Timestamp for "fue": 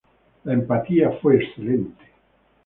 1.21-1.35